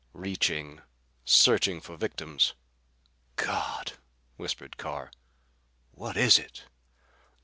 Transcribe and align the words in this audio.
Reaching. 0.13 0.81
Searching 1.25 1.79
for 1.79 1.95
victims! 1.95 2.55
"God!" 3.35 3.91
whispered 4.35 4.77
Carr. 4.77 5.11
"What 5.91 6.17
is 6.17 6.39
it?" 6.39 6.63